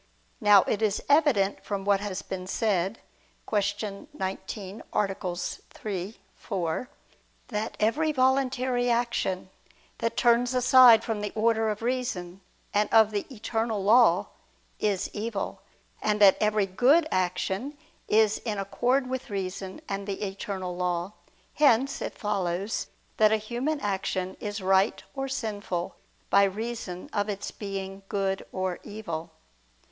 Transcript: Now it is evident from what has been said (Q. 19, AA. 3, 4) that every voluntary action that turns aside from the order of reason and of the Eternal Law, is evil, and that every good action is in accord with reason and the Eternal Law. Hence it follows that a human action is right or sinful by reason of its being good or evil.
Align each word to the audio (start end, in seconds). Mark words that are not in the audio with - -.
Now 0.39 0.63
it 0.63 0.81
is 0.81 1.03
evident 1.07 1.63
from 1.63 1.85
what 1.85 1.99
has 1.99 2.23
been 2.23 2.47
said 2.47 3.01
(Q. 3.47 4.07
19, 4.11 4.81
AA. 4.91 5.07
3, 5.35 6.17
4) 6.35 6.89
that 7.49 7.77
every 7.79 8.11
voluntary 8.11 8.89
action 8.89 9.51
that 9.99 10.17
turns 10.17 10.55
aside 10.55 11.03
from 11.03 11.21
the 11.21 11.31
order 11.35 11.69
of 11.69 11.83
reason 11.83 12.41
and 12.73 12.89
of 12.91 13.11
the 13.11 13.31
Eternal 13.31 13.83
Law, 13.83 14.29
is 14.79 15.07
evil, 15.13 15.61
and 16.01 16.19
that 16.19 16.35
every 16.41 16.65
good 16.65 17.07
action 17.11 17.77
is 18.07 18.39
in 18.39 18.57
accord 18.57 19.07
with 19.07 19.29
reason 19.29 19.81
and 19.87 20.07
the 20.07 20.25
Eternal 20.25 20.75
Law. 20.75 21.13
Hence 21.53 22.01
it 22.01 22.17
follows 22.17 22.87
that 23.17 23.31
a 23.31 23.37
human 23.37 23.79
action 23.81 24.35
is 24.39 24.61
right 24.61 25.03
or 25.13 25.27
sinful 25.27 25.95
by 26.31 26.45
reason 26.45 27.07
of 27.13 27.29
its 27.29 27.51
being 27.51 28.01
good 28.09 28.43
or 28.51 28.79
evil. 28.81 29.29